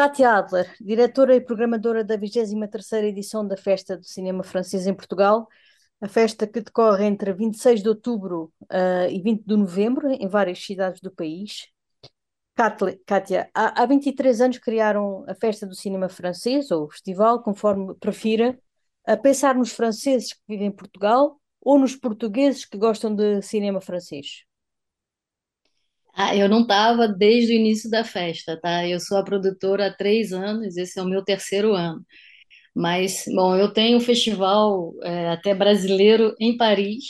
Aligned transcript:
Kátia 0.00 0.30
Adler, 0.30 0.74
diretora 0.80 1.36
e 1.36 1.42
programadora 1.42 2.02
da 2.02 2.16
23ª 2.16 3.04
edição 3.04 3.46
da 3.46 3.54
Festa 3.54 3.98
do 3.98 4.04
Cinema 4.06 4.42
Francês 4.42 4.86
em 4.86 4.94
Portugal, 4.94 5.46
a 6.00 6.08
festa 6.08 6.46
que 6.46 6.62
decorre 6.62 7.04
entre 7.04 7.34
26 7.34 7.82
de 7.82 7.88
outubro 7.90 8.50
uh, 8.62 9.10
e 9.10 9.20
20 9.20 9.44
de 9.44 9.56
novembro 9.58 10.08
em 10.08 10.26
várias 10.26 10.58
cidades 10.64 11.02
do 11.02 11.10
país. 11.10 11.66
Kátia, 13.04 13.50
há, 13.52 13.82
há 13.82 13.84
23 13.84 14.40
anos 14.40 14.56
criaram 14.56 15.22
a 15.28 15.34
Festa 15.34 15.66
do 15.66 15.74
Cinema 15.74 16.08
Francês, 16.08 16.70
ou 16.70 16.90
festival, 16.90 17.42
conforme 17.42 17.94
prefira, 17.96 18.58
a 19.06 19.18
pensar 19.18 19.54
nos 19.54 19.70
franceses 19.70 20.32
que 20.32 20.40
vivem 20.48 20.68
em 20.68 20.72
Portugal 20.72 21.38
ou 21.60 21.78
nos 21.78 21.94
portugueses 21.94 22.64
que 22.64 22.78
gostam 22.78 23.14
de 23.14 23.42
cinema 23.42 23.82
francês? 23.82 24.46
Ah, 26.14 26.36
eu 26.36 26.48
não 26.48 26.62
estava 26.62 27.08
desde 27.08 27.52
o 27.52 27.56
início 27.56 27.90
da 27.90 28.04
festa, 28.04 28.58
tá? 28.60 28.86
Eu 28.86 29.00
sou 29.00 29.16
a 29.18 29.24
produtora 29.24 29.86
há 29.86 29.92
três 29.96 30.32
anos, 30.32 30.76
esse 30.76 30.98
é 30.98 31.02
o 31.02 31.06
meu 31.06 31.24
terceiro 31.24 31.74
ano. 31.74 32.04
Mas, 32.74 33.24
bom, 33.34 33.56
eu 33.56 33.72
tenho 33.72 33.98
um 33.98 34.00
festival 34.00 34.94
é, 35.04 35.30
até 35.30 35.54
brasileiro 35.54 36.34
em 36.40 36.56
Paris, 36.56 37.04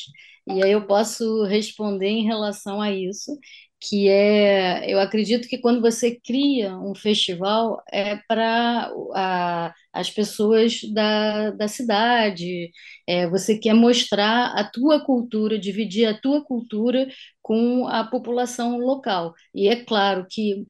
e 0.48 0.62
aí 0.64 0.72
eu 0.72 0.86
posso 0.86 1.44
responder 1.44 2.08
em 2.08 2.24
relação 2.26 2.80
a 2.82 2.92
isso, 2.92 3.38
que 3.80 4.08
é, 4.08 4.92
eu 4.92 5.00
acredito 5.00 5.48
que 5.48 5.58
quando 5.58 5.80
você 5.80 6.14
cria 6.20 6.76
um 6.78 6.94
festival 6.94 7.82
é 7.92 8.16
para 8.28 8.92
as 9.92 10.10
pessoas 10.10 10.80
da, 10.92 11.50
da 11.52 11.66
cidade, 11.68 12.70
é, 13.06 13.28
você 13.28 13.58
quer 13.58 13.74
mostrar 13.74 14.52
a 14.54 14.64
tua 14.64 15.04
cultura, 15.04 15.58
dividir 15.58 16.06
a 16.06 16.18
tua 16.20 16.44
cultura 16.44 17.08
com 17.42 17.86
a 17.88 18.04
população 18.04 18.78
local. 18.78 19.34
E 19.54 19.68
é 19.68 19.84
claro 19.84 20.26
que 20.30 20.66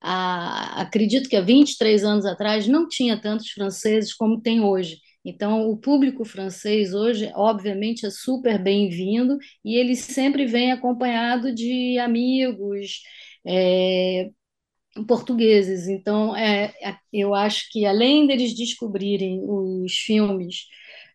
a, 0.00 0.82
acredito 0.82 1.28
que 1.28 1.36
há 1.36 1.40
23 1.40 2.04
anos 2.04 2.26
atrás 2.26 2.66
não 2.66 2.88
tinha 2.88 3.20
tantos 3.20 3.50
franceses 3.50 4.14
como 4.14 4.40
tem 4.40 4.60
hoje. 4.60 4.98
Então, 5.24 5.70
o 5.70 5.76
público 5.76 6.24
francês 6.24 6.94
hoje, 6.94 7.30
obviamente, 7.34 8.04
é 8.04 8.10
super 8.10 8.60
bem-vindo 8.62 9.38
e 9.64 9.76
ele 9.76 9.94
sempre 9.94 10.46
vem 10.46 10.72
acompanhado 10.72 11.54
de 11.54 11.96
amigos 11.98 13.02
é, 13.46 14.30
portugueses. 15.06 15.88
Então, 15.88 16.36
é, 16.36 16.72
é 16.82 16.96
eu 17.12 17.34
acho 17.34 17.70
que 17.70 17.86
além 17.86 18.26
deles 18.26 18.54
descobrirem 18.54 19.40
os 19.44 19.92
filmes 19.94 20.66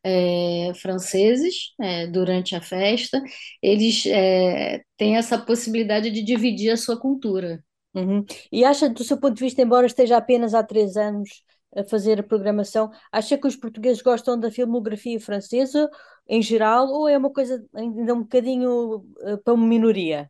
é, 0.03 0.71
franceses 0.75 1.73
é, 1.81 2.07
durante 2.07 2.55
a 2.55 2.61
festa, 2.61 3.21
eles 3.61 4.05
é, 4.05 4.81
têm 4.95 5.17
essa 5.17 5.37
possibilidade 5.37 6.11
de 6.11 6.23
dividir 6.23 6.71
a 6.71 6.77
sua 6.77 6.99
cultura. 6.99 7.63
Uhum. 7.93 8.23
E 8.51 8.63
acha, 8.63 8.89
do 8.89 9.03
seu 9.03 9.19
ponto 9.19 9.35
de 9.35 9.43
vista, 9.43 9.61
embora 9.61 9.87
esteja 9.87 10.17
apenas 10.17 10.53
há 10.53 10.63
três 10.63 10.95
anos 10.95 11.29
a 11.77 11.83
fazer 11.83 12.19
a 12.19 12.23
programação, 12.23 12.91
acha 13.11 13.37
que 13.37 13.47
os 13.47 13.55
portugueses 13.55 14.01
gostam 14.01 14.39
da 14.39 14.51
filmografia 14.51 15.19
francesa 15.19 15.89
em 16.27 16.41
geral 16.41 16.87
ou 16.87 17.07
é 17.07 17.17
uma 17.17 17.31
coisa 17.31 17.63
ainda 17.73 18.13
um 18.13 18.21
bocadinho 18.21 18.95
uh, 18.95 19.37
para 19.43 19.53
uma 19.53 19.65
minoria? 19.65 20.29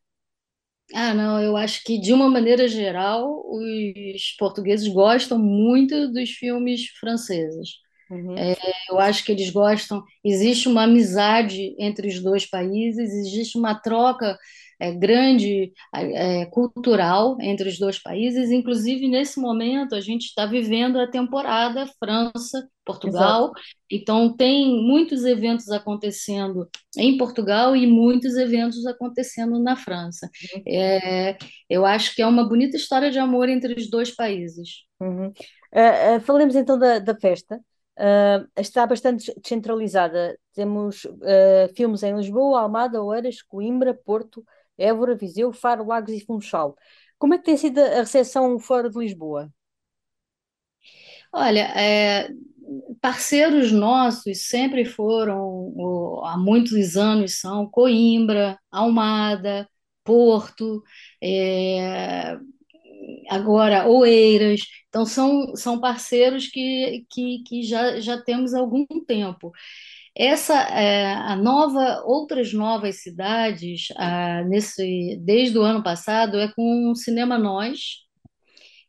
Ah, 0.93 1.13
não, 1.13 1.41
eu 1.41 1.57
acho 1.57 1.83
que 1.83 1.99
de 1.99 2.13
uma 2.13 2.29
maneira 2.29 2.67
geral 2.67 3.43
os 3.45 4.35
portugueses 4.37 4.87
gostam 4.87 5.37
muito 5.37 6.11
dos 6.11 6.29
filmes 6.31 6.87
franceses. 6.99 7.69
Uhum. 8.09 8.37
É, 8.37 8.55
eu 8.89 8.99
acho 8.99 9.25
que 9.25 9.31
eles 9.33 9.49
gostam. 9.49 10.01
Existe 10.23 10.69
uma 10.69 10.83
amizade 10.83 11.75
entre 11.77 12.07
os 12.07 12.21
dois 12.21 12.45
países, 12.45 13.13
existe 13.13 13.57
uma 13.57 13.75
troca 13.75 14.37
é, 14.79 14.91
grande 14.91 15.71
é, 15.93 16.45
cultural 16.47 17.37
entre 17.41 17.69
os 17.69 17.79
dois 17.79 17.99
países. 17.99 18.51
Inclusive, 18.51 19.07
nesse 19.07 19.39
momento, 19.39 19.95
a 19.95 20.01
gente 20.01 20.25
está 20.25 20.45
vivendo 20.45 20.99
a 20.99 21.07
temporada 21.07 21.87
França-Portugal. 21.99 23.51
Então, 23.91 24.35
tem 24.35 24.81
muitos 24.83 25.25
eventos 25.25 25.69
acontecendo 25.69 26.67
em 26.97 27.17
Portugal 27.17 27.75
e 27.75 27.87
muitos 27.87 28.35
eventos 28.35 28.85
acontecendo 28.85 29.59
na 29.59 29.75
França. 29.75 30.29
Uhum. 30.55 30.63
É, 30.67 31.37
eu 31.69 31.85
acho 31.85 32.15
que 32.15 32.21
é 32.21 32.27
uma 32.27 32.47
bonita 32.47 32.77
história 32.77 33.09
de 33.09 33.19
amor 33.19 33.49
entre 33.49 33.73
os 33.73 33.89
dois 33.89 34.15
países. 34.15 34.83
Uhum. 34.99 35.27
Uh, 35.27 36.17
uh, 36.17 36.21
falemos 36.21 36.55
então 36.55 36.77
da, 36.77 36.99
da 36.99 37.15
festa. 37.15 37.59
Uh, 37.99 38.47
está 38.55 38.85
bastante 38.85 39.33
descentralizada. 39.41 40.37
Temos 40.53 41.03
uh, 41.05 41.73
filmes 41.75 42.03
em 42.03 42.15
Lisboa, 42.15 42.61
Almada, 42.61 43.01
Oeiras, 43.01 43.41
Coimbra, 43.41 43.91
Porto, 43.91 44.45
Évora, 44.77 45.15
Viseu, 45.15 45.51
Faro, 45.53 45.85
Lagos 45.85 46.13
e 46.13 46.25
Funchal. 46.25 46.75
Como 47.17 47.33
é 47.33 47.37
que 47.37 47.45
tem 47.45 47.57
sido 47.57 47.79
a 47.79 47.99
recepção 48.01 48.59
fora 48.59 48.89
de 48.89 48.97
Lisboa? 48.99 49.51
Olha, 51.31 51.61
é, 51.79 52.29
parceiros 53.01 53.71
nossos 53.71 54.47
sempre 54.47 54.85
foram, 54.85 55.73
há 56.25 56.37
muitos 56.37 56.97
anos, 56.97 57.39
são 57.39 57.69
Coimbra, 57.69 58.59
Almada, 58.71 59.69
Porto, 60.03 60.83
é, 61.21 62.37
agora 63.29 63.87
Oeiras. 63.87 64.61
Então, 64.89 65.05
são, 65.05 65.55
são 65.55 65.79
parceiros 65.79 66.47
que, 66.47 67.05
que, 67.09 67.43
que 67.43 67.63
já, 67.63 67.99
já 67.99 68.21
temos 68.21 68.53
algum 68.53 68.85
tempo. 69.05 69.51
Essa, 70.19 70.55
é, 70.71 71.13
a 71.13 71.35
nova, 71.35 72.01
outras 72.05 72.51
novas 72.51 73.03
cidades, 73.03 73.89
a, 73.95 74.43
nesse, 74.45 75.15
desde 75.23 75.57
o 75.59 75.61
ano 75.61 75.83
passado, 75.83 76.39
é 76.39 76.51
com 76.53 76.89
o 76.89 76.95
Cinema 76.95 77.37
Nós, 77.37 78.07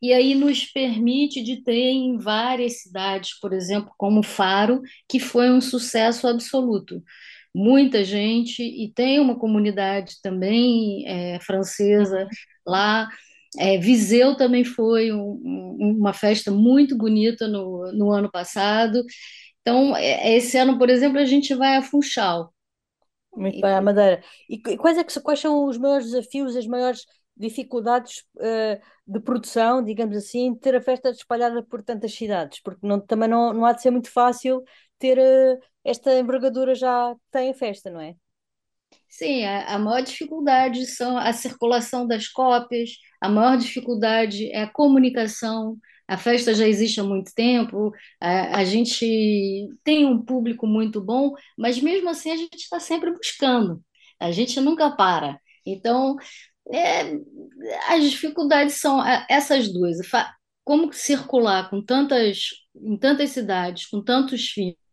e 0.01 0.13
aí 0.13 0.33
nos 0.33 0.65
permite 0.65 1.43
de 1.43 1.61
ter 1.61 1.89
em 1.91 2.17
várias 2.17 2.81
cidades, 2.81 3.37
por 3.39 3.53
exemplo, 3.53 3.91
como 3.97 4.23
Faro, 4.23 4.81
que 5.07 5.19
foi 5.19 5.51
um 5.51 5.61
sucesso 5.61 6.27
absoluto. 6.27 7.03
Muita 7.53 8.03
gente, 8.03 8.63
e 8.63 8.91
tem 8.93 9.19
uma 9.19 9.37
comunidade 9.37 10.15
também 10.23 11.05
é, 11.07 11.39
francesa 11.41 12.27
lá. 12.65 13.07
É, 13.57 13.77
Viseu 13.77 14.35
também 14.35 14.63
foi 14.63 15.11
um, 15.11 15.41
um, 15.43 15.95
uma 15.99 16.13
festa 16.13 16.51
muito 16.51 16.97
bonita 16.97 17.47
no, 17.47 17.91
no 17.91 18.11
ano 18.11 18.31
passado. 18.31 19.03
Então, 19.69 19.95
é, 19.95 20.35
esse 20.35 20.57
ano, 20.57 20.79
por 20.79 20.89
exemplo, 20.89 21.19
a 21.19 21.25
gente 21.25 21.53
vai 21.53 21.77
a 21.77 21.81
Funchal. 21.83 22.51
Muito 23.35 23.61
bem, 23.61 23.71
a 23.71 23.81
Madeira. 23.81 24.23
E 24.49 24.57
quais, 24.77 24.97
é 24.97 25.03
que, 25.03 25.19
quais 25.21 25.39
são 25.39 25.65
os 25.65 25.77
maiores 25.77 26.07
desafios, 26.07 26.55
as 26.55 26.65
maiores 26.65 27.05
dificuldades 27.37 28.23
uh, 28.37 28.81
de 29.05 29.19
produção, 29.19 29.83
digamos 29.83 30.17
assim, 30.17 30.55
ter 30.55 30.75
a 30.75 30.81
festa 30.81 31.11
espalhada 31.11 31.61
por 31.63 31.83
tantas 31.83 32.13
cidades? 32.13 32.59
Porque 32.61 32.85
não, 32.85 32.99
também 32.99 33.29
não, 33.29 33.53
não 33.53 33.65
há 33.65 33.71
de 33.73 33.81
ser 33.83 33.91
muito 33.91 34.11
fácil 34.11 34.63
ter 34.97 35.19
uh, 35.19 35.59
esta 35.83 36.17
envergadura 36.17 36.73
já 36.73 37.13
que 37.13 37.21
tem 37.31 37.51
a 37.51 37.53
festa, 37.53 37.91
não 37.91 38.01
é? 38.01 38.15
Sim, 39.07 39.43
a, 39.45 39.75
a 39.75 39.79
maior 39.79 40.01
dificuldade 40.01 40.85
são 40.87 41.17
a 41.17 41.31
circulação 41.31 42.07
das 42.07 42.27
cópias, 42.27 42.91
a 43.21 43.29
maior 43.29 43.57
dificuldade 43.57 44.51
é 44.51 44.63
a 44.63 44.69
comunicação, 44.71 45.77
a 46.09 46.17
festa 46.17 46.55
já 46.55 46.67
existe 46.67 46.99
há 46.99 47.03
muito 47.03 47.31
tempo, 47.35 47.93
a, 48.19 48.57
a 48.59 48.65
gente 48.65 49.69
tem 49.83 50.05
um 50.05 50.19
público 50.19 50.65
muito 50.65 50.99
bom, 50.99 51.33
mas 51.55 51.79
mesmo 51.79 52.09
assim 52.09 52.31
a 52.31 52.35
gente 52.35 52.55
está 52.55 52.79
sempre 52.79 53.11
buscando, 53.11 53.79
a 54.19 54.31
gente 54.31 54.59
nunca 54.59 54.89
para. 54.89 55.39
Então, 55.63 56.17
é, 56.73 57.13
as 57.89 58.09
dificuldades 58.09 58.75
são 58.75 58.99
essas 59.29 59.71
duas. 59.71 59.97
Como 60.63 60.91
circular 60.91 61.69
com 61.69 61.79
tantas, 61.81 62.49
em 62.75 62.97
tantas 62.97 63.29
cidades, 63.29 63.85
com 63.85 64.03
tantos 64.03 64.49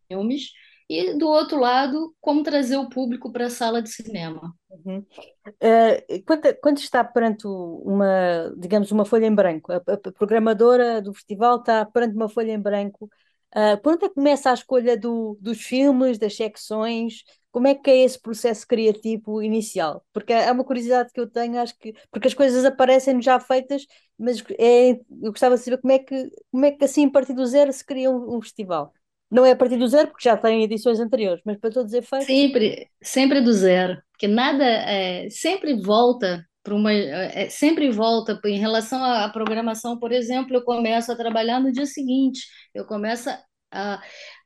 filmes, 0.09 0.51
e 0.89 1.13
do 1.15 1.27
outro 1.27 1.59
lado, 1.59 2.15
como 2.21 2.43
trazer 2.43 2.77
o 2.77 2.89
público 2.89 3.31
para 3.31 3.47
a 3.47 3.49
sala 3.49 3.81
de 3.81 3.89
cinema. 3.89 4.53
Uhum. 4.69 5.05
Uh, 5.47 6.23
quando, 6.25 6.55
quando, 6.61 6.77
está 6.77 7.03
perante 7.03 7.45
uma, 7.45 8.53
digamos, 8.57 8.91
uma 8.91 9.05
folha 9.05 9.25
em 9.25 9.35
branco, 9.35 9.71
a, 9.71 9.77
a, 9.77 10.11
programadora 10.11 11.01
do 11.01 11.13
festival 11.13 11.57
está 11.57 11.85
perante 11.85 12.15
uma 12.15 12.29
folha 12.29 12.51
em 12.51 12.59
branco 12.59 13.09
Uh, 13.55 13.81
por 13.81 13.93
onde 13.93 14.05
é 14.05 14.09
que 14.09 14.15
começa 14.15 14.51
a 14.51 14.53
escolha 14.53 14.97
do, 14.97 15.37
dos 15.41 15.61
filmes, 15.61 16.17
das 16.17 16.35
secções? 16.35 17.23
Como 17.51 17.67
é 17.67 17.73
que 17.73 17.89
é 17.89 18.03
esse 18.03 18.19
processo 18.21 18.67
criativo 18.67 19.41
inicial? 19.41 20.05
Porque 20.13 20.33
é 20.33 20.51
uma 20.51 20.65
curiosidade 20.65 21.11
que 21.13 21.19
eu 21.19 21.29
tenho, 21.29 21.59
acho 21.59 21.77
que 21.79 21.93
porque 22.11 22.27
as 22.27 22.33
coisas 22.33 22.65
aparecem 22.65 23.21
já 23.21 23.39
feitas, 23.39 23.85
mas 24.17 24.43
é, 24.59 24.91
eu 24.91 25.31
gostava 25.31 25.55
de 25.55 25.63
saber 25.63 25.77
como 25.79 25.93
é 25.93 25.99
que, 25.99 26.29
como 26.51 26.65
é 26.65 26.71
que 26.71 26.83
assim, 26.85 27.05
a 27.07 27.09
partir 27.09 27.33
do 27.33 27.45
zero, 27.45 27.71
se 27.71 27.85
cria 27.85 28.11
um, 28.11 28.37
um 28.37 28.41
festival. 28.41 28.93
Não 29.29 29.45
é 29.45 29.51
a 29.51 29.55
partir 29.55 29.77
do 29.77 29.87
zero, 29.87 30.07
porque 30.07 30.27
já 30.27 30.37
tem 30.37 30.63
edições 30.63 30.99
anteriores, 30.99 31.41
mas 31.45 31.57
para 31.59 31.69
todos 31.69 31.91
os 31.91 31.97
efeitos. 31.97 32.27
Sempre, 32.27 32.89
sempre 33.01 33.41
do 33.41 33.51
zero, 33.51 33.97
porque 34.11 34.27
nada 34.27 34.63
é, 34.63 35.29
sempre 35.29 35.73
volta 35.81 36.45
para 36.63 36.75
uma, 36.75 36.91
é, 36.91 37.49
sempre 37.49 37.89
volta 37.89 38.39
em 38.45 38.57
relação 38.57 39.03
à 39.03 39.29
programação, 39.29 39.97
por 39.97 40.11
exemplo, 40.11 40.55
eu 40.55 40.63
começo 40.63 41.11
a 41.11 41.15
trabalhar 41.15 41.61
no 41.61 41.71
dia 41.71 41.85
seguinte, 41.85 42.41
eu 42.73 42.85
começo 42.85 43.29
a 43.71 44.01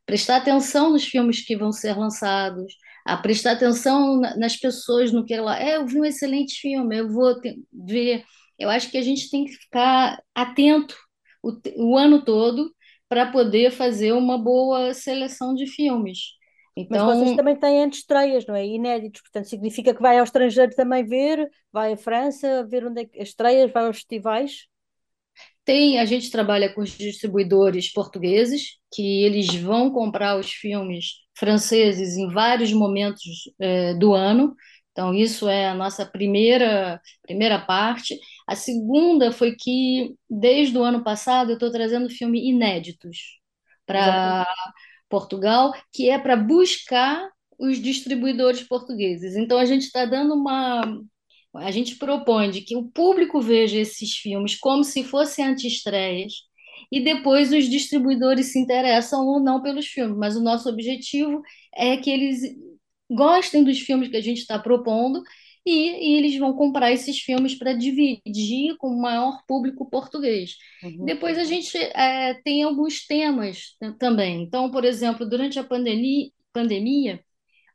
prestar 0.05 0.37
atenção 0.37 0.91
nos 0.91 1.05
filmes 1.05 1.43
que 1.43 1.55
vão 1.55 1.71
ser 1.71 1.97
lançados, 1.97 2.73
a 3.05 3.17
prestar 3.17 3.53
atenção 3.53 4.19
nas 4.37 4.55
pessoas, 4.55 5.11
no 5.11 5.25
que 5.25 5.33
ela 5.33 5.59
é, 5.59 5.77
eu 5.77 5.85
vi 5.87 5.99
um 5.99 6.05
excelente 6.05 6.59
filme, 6.59 6.97
eu 6.97 7.09
vou 7.09 7.35
ver. 7.73 8.23
Eu 8.59 8.69
acho 8.69 8.91
que 8.91 8.97
a 8.97 9.01
gente 9.01 9.29
tem 9.29 9.45
que 9.45 9.53
ficar 9.53 10.21
atento 10.35 10.95
o, 11.41 11.53
o 11.77 11.97
ano 11.97 12.23
todo 12.23 12.71
para 13.11 13.29
poder 13.29 13.71
fazer 13.71 14.13
uma 14.13 14.37
boa 14.37 14.93
seleção 14.93 15.53
de 15.53 15.67
filmes. 15.67 16.17
Então, 16.77 17.05
Mas 17.05 17.17
vocês 17.17 17.35
também 17.35 17.57
têm 17.57 17.89
estreias, 17.89 18.45
não 18.45 18.55
é? 18.55 18.65
Inéditos, 18.65 19.21
portanto, 19.21 19.49
significa 19.49 19.93
que 19.93 20.01
vai 20.01 20.17
ao 20.17 20.23
estrangeiro 20.23 20.73
também 20.73 21.03
ver, 21.03 21.45
vai 21.73 21.91
à 21.91 21.97
França 21.97 22.65
ver 22.65 22.85
onde 22.85 23.01
é 23.01 23.05
que 23.05 23.19
as 23.19 23.27
estreias, 23.27 23.69
vai 23.69 23.85
aos 23.85 23.97
festivais? 23.97 24.69
Tem, 25.65 25.99
a 25.99 26.05
gente 26.05 26.31
trabalha 26.31 26.73
com 26.73 26.79
os 26.79 26.91
distribuidores 26.91 27.91
portugueses, 27.91 28.77
que 28.93 29.25
eles 29.25 29.53
vão 29.55 29.91
comprar 29.91 30.39
os 30.39 30.49
filmes 30.49 31.07
franceses 31.37 32.15
em 32.15 32.29
vários 32.29 32.71
momentos 32.71 33.29
eh, 33.59 33.93
do 33.95 34.13
ano. 34.13 34.55
Então, 34.93 35.13
isso 35.13 35.49
é 35.49 35.67
a 35.67 35.75
nossa 35.75 36.05
primeira, 36.05 37.01
primeira 37.23 37.59
parte. 37.59 38.17
A 38.47 38.55
segunda 38.55 39.31
foi 39.31 39.55
que, 39.55 40.15
desde 40.29 40.77
o 40.77 40.83
ano 40.83 41.03
passado, 41.03 41.51
eu 41.51 41.55
estou 41.55 41.71
trazendo 41.71 42.09
filmes 42.09 42.43
inéditos 42.43 43.39
para 43.85 44.47
Portugal, 45.09 45.73
que 45.93 46.09
é 46.09 46.17
para 46.17 46.35
buscar 46.35 47.29
os 47.59 47.79
distribuidores 47.81 48.63
portugueses. 48.63 49.35
Então, 49.35 49.57
a 49.57 49.65
gente 49.65 49.83
está 49.83 50.05
dando 50.05 50.33
uma. 50.33 50.81
A 51.53 51.71
gente 51.71 51.95
propõe 51.97 52.49
de 52.49 52.61
que 52.61 52.77
o 52.77 52.89
público 52.89 53.41
veja 53.41 53.77
esses 53.77 54.15
filmes 54.15 54.55
como 54.55 54.83
se 54.83 55.03
fossem 55.03 55.45
antestreias, 55.45 56.33
e 56.91 57.01
depois 57.01 57.51
os 57.53 57.69
distribuidores 57.69 58.51
se 58.51 58.59
interessam 58.59 59.25
ou 59.27 59.39
não 59.39 59.61
pelos 59.61 59.87
filmes. 59.87 60.17
Mas 60.17 60.35
o 60.35 60.43
nosso 60.43 60.69
objetivo 60.69 61.41
é 61.75 61.97
que 61.97 62.09
eles 62.09 62.41
gostem 63.09 63.63
dos 63.63 63.79
filmes 63.79 64.09
que 64.09 64.17
a 64.17 64.21
gente 64.21 64.39
está 64.39 64.57
propondo 64.57 65.21
e, 65.65 65.71
e, 66.13 66.17
eles 66.17 66.37
vão 66.37 66.53
comprar 66.53 66.91
esses 66.91 67.19
filmes 67.19 67.55
para 67.55 67.73
dividir 67.73 68.75
com 68.77 68.87
o 68.87 69.01
maior 69.01 69.43
público 69.47 69.89
português. 69.89 70.55
Uhum. 70.83 71.05
Depois 71.05 71.37
a 71.37 71.43
gente 71.43 71.77
é, 71.77 72.33
tem 72.43 72.63
alguns 72.63 73.05
temas 73.05 73.75
também. 73.99 74.41
Então, 74.43 74.71
por 74.71 74.83
exemplo, 74.83 75.27
durante 75.27 75.59
a 75.59 75.63
pandemia, 75.63 76.29
pandemia, 76.51 77.23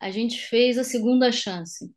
a 0.00 0.10
gente 0.10 0.38
fez 0.38 0.78
a 0.78 0.84
segunda 0.84 1.30
chance, 1.32 1.90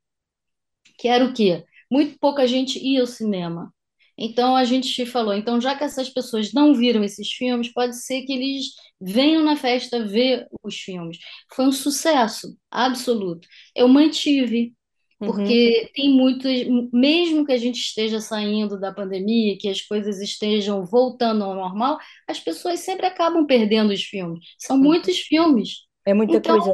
que 0.97 1.07
era 1.07 1.25
o 1.25 1.33
quê? 1.33 1.63
Muito 1.91 2.17
pouca 2.19 2.47
gente 2.47 2.79
ia 2.79 3.01
ao 3.01 3.07
cinema. 3.07 3.73
Então 4.21 4.55
a 4.55 4.65
gente 4.65 5.05
falou, 5.05 5.33
então 5.33 5.61
já 5.61 5.75
que 5.77 5.83
essas 5.83 6.09
pessoas 6.09 6.51
não 6.51 6.75
viram 6.75 7.03
esses 7.03 7.31
filmes, 7.31 7.71
pode 7.71 7.95
ser 8.03 8.23
que 8.23 8.33
eles 8.33 8.65
venham 8.99 9.43
na 9.43 9.55
festa 9.55 10.05
ver 10.05 10.45
os 10.61 10.75
filmes. 10.75 11.17
Foi 11.53 11.65
um 11.65 11.71
sucesso 11.71 12.57
absoluto. 12.69 13.47
Eu 13.73 13.87
mantive 13.87 14.75
porque 15.19 15.81
uhum. 15.81 15.89
tem 15.93 16.09
muitos, 16.09 16.91
mesmo 16.93 17.45
que 17.45 17.51
a 17.51 17.57
gente 17.57 17.77
esteja 17.77 18.21
saindo 18.21 18.79
da 18.79 18.93
pandemia, 18.93 19.57
que 19.57 19.67
as 19.67 19.81
coisas 19.81 20.21
estejam 20.21 20.85
voltando 20.85 21.43
ao 21.43 21.53
normal, 21.53 21.99
as 22.25 22.39
pessoas 22.39 22.79
sempre 22.79 23.05
acabam 23.05 23.45
perdendo 23.45 23.91
os 23.91 24.01
filmes. 24.01 24.39
São 24.57 24.77
uhum. 24.77 24.83
muitos 24.83 25.17
filmes. 25.19 25.87
É 26.05 26.13
muita 26.13 26.37
então, 26.37 26.57
coisa. 26.57 26.73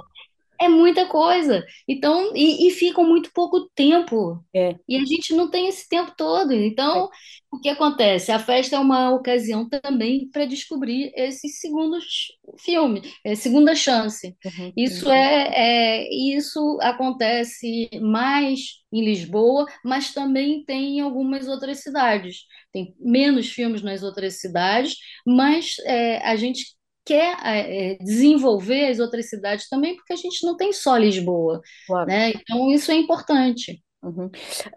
É 0.60 0.68
muita 0.68 1.06
coisa. 1.08 1.66
Então, 1.88 2.36
e, 2.36 2.68
e 2.68 2.72
ficam 2.72 3.04
muito 3.04 3.32
pouco 3.34 3.70
tempo. 3.76 4.44
É. 4.54 4.76
E 4.88 4.96
a 4.96 5.06
gente 5.06 5.34
não 5.34 5.50
tem 5.50 5.68
esse 5.68 5.88
tempo 5.88 6.14
todo. 6.18 6.54
Então, 6.54 7.06
é. 7.06 7.08
o 7.52 7.60
que 7.60 7.70
acontece? 7.70 8.32
A 8.32 8.40
festa 8.40 8.76
é 8.76 8.80
uma 8.80 9.12
ocasião 9.12 9.68
também 9.68 10.30
para 10.30 10.46
descobrir 10.46 11.12
esses 11.16 11.60
segundos 11.60 12.06
filmes, 12.60 13.02
é, 13.24 13.36
segunda 13.36 13.76
chance. 13.76 14.36
Uhum. 14.46 14.74
Isso 14.78 15.10
é, 15.10 15.52
é, 15.54 16.10
isso 16.14 16.78
acontece 16.82 17.90
mais 18.02 18.84
em 18.92 19.04
Lisboa, 19.04 19.66
mas 19.84 20.14
também 20.14 20.64
tem 20.66 20.98
em 20.98 21.02
algumas 21.02 21.48
outras 21.48 21.80
cidades. 21.80 22.46
Tem 22.72 22.96
menos 23.00 23.50
filmes 23.50 23.82
nas 23.82 24.04
outras 24.04 24.40
cidades, 24.40 24.96
mas 25.26 25.76
é, 25.86 26.18
a 26.28 26.36
gente 26.36 26.76
quer 27.06 27.38
é, 27.44 27.96
desenvolver 27.98 28.88
as 28.90 29.00
outras 29.00 29.30
cidades 29.30 29.70
também, 29.70 29.96
porque 29.96 30.14
a 30.14 30.18
gente 30.18 30.46
não 30.46 30.58
tem 30.58 30.74
só 30.74 30.98
Lisboa, 30.98 31.62
claro. 31.88 32.08
né? 32.08 32.32
Então 32.32 32.72
isso 32.72 32.92
é 32.92 32.96
importante. 32.96 33.82
Uhum. 34.06 34.28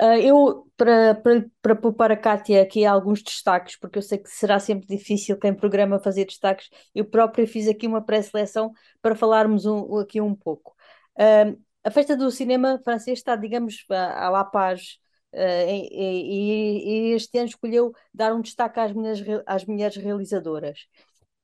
Uh, 0.00 0.16
eu, 0.22 0.66
para 0.74 1.76
poupar 1.76 2.10
a 2.10 2.16
Kátia 2.16 2.62
aqui 2.62 2.86
alguns 2.86 3.22
destaques, 3.22 3.78
porque 3.78 3.98
eu 3.98 4.02
sei 4.02 4.16
que 4.16 4.30
será 4.30 4.58
sempre 4.58 4.86
difícil 4.86 5.38
quem 5.38 5.52
programa 5.52 6.00
fazer 6.00 6.24
destaques, 6.24 6.68
eu 6.94 7.04
própria 7.04 7.46
fiz 7.46 7.68
aqui 7.68 7.86
uma 7.86 8.02
pré-seleção 8.02 8.72
para 9.02 9.14
falarmos 9.14 9.66
um, 9.66 9.98
aqui 9.98 10.18
um 10.18 10.34
pouco. 10.34 10.74
Uh, 11.18 11.60
a 11.84 11.90
Festa 11.90 12.16
do 12.16 12.30
Cinema 12.30 12.80
Francês 12.82 13.18
está, 13.18 13.36
digamos, 13.36 13.84
à 13.90 14.30
La 14.30 14.44
Paz, 14.44 14.98
uh, 15.34 15.68
e, 15.68 15.88
e, 15.92 17.10
e, 17.10 17.14
este 17.14 17.38
ano 17.38 17.48
escolheu 17.48 17.92
dar 18.14 18.34
um 18.34 18.40
destaque 18.40 18.80
às 18.80 18.92
mulheres, 18.94 19.22
às 19.46 19.64
mulheres 19.66 19.96
realizadoras. 19.96 20.78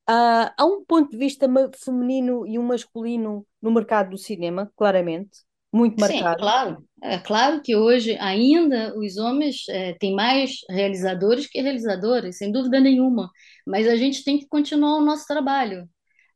Uh, 0.09 0.53
há 0.56 0.65
um 0.65 0.85
ponto 0.85 1.11
de 1.11 1.17
vista 1.17 1.47
feminino 1.83 2.47
e 2.47 2.59
um 2.59 2.62
masculino 2.62 3.47
no 3.61 3.71
mercado 3.71 4.11
do 4.11 4.19
cinema, 4.19 4.71
claramente, 4.77 5.31
muito 5.73 5.99
marcado. 5.99 6.39
Sim, 6.39 6.39
claro. 6.39 6.89
É 7.03 7.19
claro 7.19 7.62
que 7.62 7.75
hoje 7.75 8.17
ainda 8.21 8.95
os 8.99 9.17
homens 9.17 9.69
é, 9.69 9.95
têm 9.95 10.15
mais 10.15 10.59
realizadores 10.69 11.47
que 11.47 11.61
realizadoras, 11.61 12.37
sem 12.37 12.53
dúvida 12.53 12.79
nenhuma. 12.81 13.31
Mas 13.67 13.89
a 13.89 13.97
gente 13.97 14.23
tem 14.23 14.39
que 14.39 14.47
continuar 14.47 14.99
o 14.99 15.05
nosso 15.05 15.27
trabalho. 15.27 15.89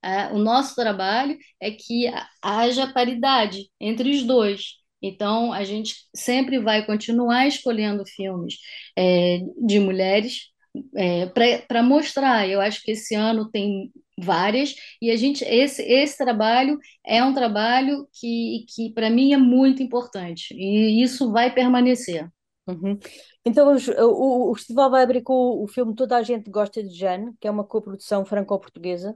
Uh, 0.05 0.37
o 0.37 0.39
nosso 0.39 0.75
trabalho 0.75 1.37
é 1.61 1.71
que 1.71 2.11
haja 2.43 2.93
paridade 2.93 3.69
entre 3.81 4.11
os 4.11 4.23
dois. 4.23 4.79
Então, 5.03 5.53
a 5.53 5.63
gente 5.63 5.95
sempre 6.15 6.59
vai 6.59 6.85
continuar 6.85 7.47
escolhendo 7.47 8.05
filmes 8.07 8.55
é, 8.97 9.41
de 9.65 9.79
mulheres 9.79 10.49
é, 10.95 11.27
para 11.67 11.83
mostrar. 11.83 12.49
Eu 12.49 12.61
acho 12.61 12.83
que 12.83 12.93
esse 12.93 13.15
ano 13.15 13.51
tem 13.51 13.93
várias 14.21 14.75
e 15.01 15.11
a 15.11 15.17
gente 15.17 15.45
esse 15.45 15.83
esse 15.83 16.19
trabalho 16.19 16.79
é 17.07 17.23
um 17.23 17.33
trabalho 17.33 18.09
que 18.13 18.65
que 18.69 18.93
para 18.93 19.09
mim 19.11 19.33
é 19.33 19.37
muito 19.37 19.83
importante 19.83 20.55
e 20.55 21.03
isso 21.03 21.31
vai 21.31 21.53
permanecer. 21.55 22.29
Uhum. 22.67 22.99
Então 23.45 23.75
o, 23.75 24.51
o, 24.51 24.55
festival 24.55 24.91
vai 24.91 25.03
abrir 25.03 25.23
com 25.23 25.63
o, 25.63 25.67
filme 25.67 25.95
Toda 25.95 26.19
a 26.19 26.23
Gente 26.23 26.51
Gosta 26.51 26.83
de 26.83 26.95
Jane, 26.95 27.33
que 27.41 27.49
é 27.49 27.51
uma 27.51 27.65
coprodução 27.65 28.27
franco-portuguesa 28.27 29.15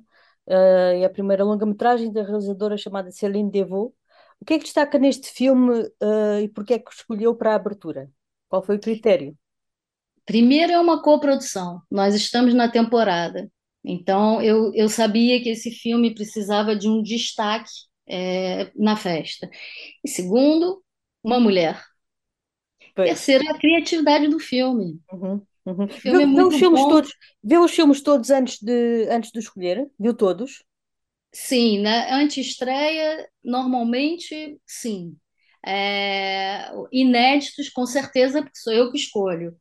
uh, 0.49 0.97
e 0.99 1.05
a 1.05 1.11
primeira 1.11 1.45
longa-metragem 1.45 2.11
da 2.11 2.23
realizadora 2.23 2.79
chamada 2.79 3.11
Céline 3.11 3.51
Devaux. 3.51 3.93
O 4.41 4.45
que 4.45 4.55
é 4.55 4.59
que 4.59 4.65
destaca 4.65 4.99
neste 4.99 5.31
filme 5.31 5.83
uh, 5.83 6.41
e 6.43 6.49
porquê 6.49 6.75
é 6.75 6.79
que 6.79 6.91
escolheu 6.93 7.35
para 7.37 7.53
a 7.53 7.57
abertura? 7.57 8.11
Qual 8.49 8.63
foi 8.63 8.77
o 8.77 8.81
critério? 8.81 9.37
Primeiro 10.25 10.73
é 10.73 10.79
uma 10.79 11.03
coprodução, 11.03 11.83
nós 11.91 12.15
estamos 12.15 12.55
na 12.55 12.69
temporada, 12.69 13.51
então 13.85 14.41
eu, 14.41 14.73
eu 14.75 14.89
sabia 14.89 15.43
que 15.43 15.49
esse 15.49 15.71
filme 15.71 16.15
precisava 16.15 16.77
de 16.77 16.89
um 16.89 17.03
destaque 17.03 17.71
é, 18.07 18.71
na 18.77 18.97
festa. 18.97 19.51
E 20.05 20.09
segundo, 20.09 20.83
uma 21.25 21.41
mulher. 21.41 21.83
Pois. 22.95 23.09
Terceiro, 23.09 23.49
a 23.51 23.59
criatividade 23.59 24.29
do 24.29 24.39
filme. 24.39 25.01
Uhum, 25.13 25.43
uhum. 25.67 25.89
Filme 25.89 26.35
viu, 26.35 26.45
é 26.45 26.47
os 26.47 26.57
filmes 26.57 26.81
bom. 26.81 26.89
todos, 26.89 27.13
viu 27.43 27.65
os 27.65 27.73
filmes 27.73 28.01
todos 28.01 28.31
antes 28.31 28.63
de, 28.63 29.09
antes 29.11 29.33
de 29.33 29.41
escolher? 29.41 29.91
Viu 29.99 30.15
todos? 30.15 30.63
Sim, 31.33 31.81
né? 31.81 32.13
Antes-estreia, 32.13 33.29
normalmente, 33.43 34.61
sim 34.67 35.17
é, 35.65 36.71
inéditos, 36.91 37.69
com 37.69 37.87
certeza, 37.87 38.43
porque 38.43 38.59
sou 38.59 38.73
eu 38.73 38.91
que 38.91 38.99
escolho. 38.99 39.57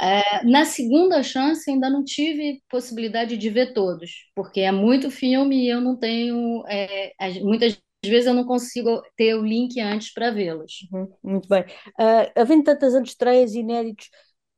É, 0.00 0.44
na 0.44 0.64
segunda 0.64 1.22
chance, 1.22 1.70
ainda 1.70 1.90
não 1.90 2.04
tive 2.04 2.62
possibilidade 2.68 3.36
de 3.36 3.50
ver 3.50 3.72
todos, 3.72 4.10
porque 4.34 4.60
é 4.60 4.72
muito 4.72 5.10
filme 5.10 5.64
e 5.64 5.68
eu 5.68 5.80
não 5.80 5.96
tenho. 5.96 6.64
É, 6.68 7.12
muitas 7.40 7.78
vezes 8.04 8.26
eu 8.26 8.34
não 8.34 8.44
consigo 8.44 9.02
ter 9.16 9.34
o 9.34 9.44
link 9.44 9.80
antes 9.80 10.12
para 10.12 10.30
vê-los. 10.30 10.88
Uhum, 10.92 11.08
muito 11.22 11.48
bem. 11.48 11.62
Uh, 11.62 12.30
havendo 12.34 12.64
tantas 12.64 12.94
antestreias 12.94 13.54
inéditos, 13.54 14.10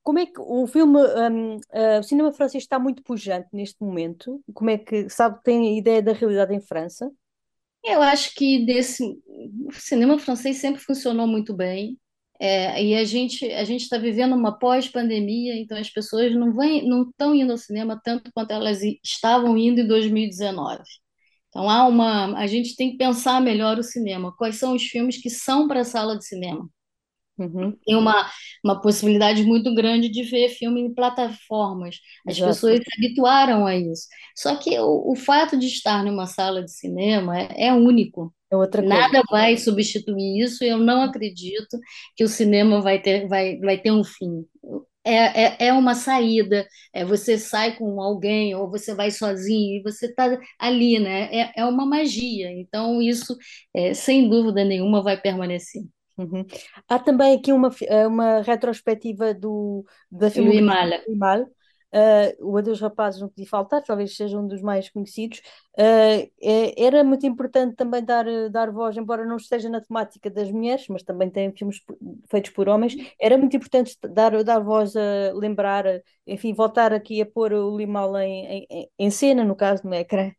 como 0.03 0.19
é 0.19 0.27
que 0.27 0.41
o 0.41 0.67
filme, 0.67 0.99
um, 0.99 1.57
uh, 1.57 2.01
o 2.01 2.03
cinema 2.03 2.33
francês 2.33 2.65
está 2.65 2.79
muito 2.79 3.03
pujante 3.03 3.49
neste 3.53 3.83
momento? 3.83 4.43
Como 4.55 4.71
é 4.71 4.79
que, 4.79 5.09
sabe, 5.11 5.39
tem 5.43 5.77
ideia 5.79 6.03
da 6.03 6.13
realidade 6.13 6.55
em 6.55 6.61
França? 6.61 7.11
Eu 7.85 8.03
acho 8.03 8.35
que 8.35 8.65
desse, 8.67 9.03
o 9.05 9.73
cinema 9.73 10.19
francês 10.19 10.59
sempre 10.59 10.81
funcionou 10.81 11.27
muito 11.27 11.55
bem. 11.55 11.99
É, 12.41 12.83
e 12.85 12.95
a 12.95 13.05
gente 13.05 13.45
a 13.53 13.65
gente 13.65 13.83
está 13.83 13.99
vivendo 13.99 14.35
uma 14.35 14.57
pós-pandemia, 14.59 15.57
então 15.57 15.77
as 15.77 15.91
pessoas 15.91 16.33
não 16.35 16.53
vão, 16.53 16.83
não 16.85 17.03
estão 17.11 17.35
indo 17.35 17.51
ao 17.51 17.59
cinema 17.59 18.01
tanto 18.05 18.31
quanto 18.33 18.53
elas 18.53 18.81
estavam 19.03 19.57
indo 19.59 19.81
em 19.81 19.87
2019. 19.89 20.83
Então 21.49 21.69
há 21.69 21.87
uma, 21.87 22.37
a 22.39 22.47
gente 22.47 22.77
tem 22.77 22.93
que 22.93 22.99
pensar 22.99 23.41
melhor 23.41 23.79
o 23.79 23.83
cinema. 23.83 24.35
Quais 24.37 24.57
são 24.57 24.75
os 24.75 24.83
filmes 24.85 25.21
que 25.21 25.31
são 25.31 25.67
para 25.69 25.81
a 25.81 25.85
sala 25.85 26.17
de 26.17 26.27
cinema? 26.27 26.69
Uhum, 27.39 27.73
Tem 27.87 27.95
uma, 27.95 28.29
uma 28.65 28.81
possibilidade 28.81 29.45
muito 29.45 29.73
grande 29.73 30.09
de 30.09 30.25
ver 30.25 30.49
filme 30.49 30.81
em 30.81 30.93
plataformas. 30.93 31.97
As 32.27 32.39
pessoas 32.39 32.75
exato. 32.75 32.91
se 32.91 32.97
habituaram 32.99 33.65
a 33.65 33.77
isso. 33.77 34.09
Só 34.37 34.57
que 34.57 34.79
o, 34.81 35.13
o 35.13 35.15
fato 35.15 35.57
de 35.57 35.67
estar 35.67 36.05
numa 36.05 36.27
sala 36.27 36.65
de 36.65 36.73
cinema 36.73 37.39
é, 37.41 37.69
é 37.69 37.73
único. 37.73 38.35
É 38.51 38.57
outra 38.57 38.83
coisa. 38.83 38.99
Nada 38.99 39.23
vai 39.31 39.57
substituir 39.57 40.43
isso. 40.43 40.65
e 40.65 40.69
Eu 40.69 40.79
não 40.79 41.03
acredito 41.03 41.79
que 42.17 42.25
o 42.25 42.29
cinema 42.29 42.81
vai 42.81 43.01
ter, 43.01 43.29
vai, 43.29 43.57
vai 43.59 43.79
ter 43.79 43.93
um 43.93 44.03
fim. 44.03 44.45
É, 45.05 45.67
é, 45.67 45.69
é 45.69 45.73
uma 45.73 45.95
saída. 45.95 46.67
É 46.93 47.05
você 47.05 47.39
sai 47.39 47.77
com 47.77 48.01
alguém 48.03 48.55
ou 48.55 48.69
você 48.71 48.95
vai 48.95 49.11
sozinho 49.13 49.79
e 49.79 49.83
você 49.83 50.07
está 50.07 50.39
ali, 50.59 50.99
né? 50.99 51.29
É, 51.33 51.61
é 51.61 51.65
uma 51.65 51.87
magia. 51.87 52.51
Então 52.51 53.01
isso, 53.01 53.37
é, 53.75 53.95
sem 53.95 54.29
dúvida 54.29 54.65
nenhuma, 54.65 55.03
vai 55.03 55.21
permanecer. 55.21 55.83
Uhum. 56.19 56.45
Há 56.89 56.99
também 56.99 57.37
aqui 57.37 57.53
uma, 57.53 57.71
eh, 57.83 58.07
uma 58.07 58.41
retrospectiva 58.43 59.33
do, 59.33 59.85
da 60.11 60.29
Malle. 60.29 61.01
do 61.07 61.17
Mal. 61.17 61.47
Uh, 61.91 62.53
o 62.53 62.59
Adeus 62.59 62.81
Rapazes 62.83 63.19
não 63.19 63.31
podia 63.31 63.47
faltar, 63.49 63.83
talvez 63.83 64.15
seja 64.15 64.39
um 64.39 64.47
dos 64.47 64.61
mais 64.61 64.91
conhecidos. 64.91 65.39
Uh, 65.79 66.29
é- 66.43 66.85
era 66.85 67.03
muito 67.03 67.25
importante 67.27 67.75
também 67.77 68.05
dar, 68.05 68.27
eh, 68.29 68.51
dar 68.51 68.71
voz, 68.71 68.95
embora 68.99 69.25
não 69.25 69.37
esteja 69.37 69.71
na 69.71 69.81
temática 69.81 70.29
das 70.29 70.51
mulheres, 70.51 70.87
mas 70.89 71.03
também 71.03 71.31
tem 71.31 71.51
filmes 71.57 71.81
feitos 72.31 72.51
por 72.51 72.69
homens. 72.69 72.95
Era 73.19 73.39
muito 73.39 73.57
importante 73.57 73.97
dar, 74.13 74.45
dar 74.45 74.59
voz 74.61 74.95
a 74.97 75.33
lembrar, 75.35 75.87
eh, 75.87 76.03
enfim, 76.27 76.53
voltar 76.53 76.93
aqui 76.93 77.23
a 77.23 77.27
pôr 77.27 77.55
o 77.55 77.75
Limal 77.79 78.19
em, 78.19 78.67
em, 78.71 78.91
em 78.99 79.11
cena, 79.11 79.43
no 79.45 79.57
caso, 79.57 79.87
no 79.87 79.95
ecrã. 79.95 80.31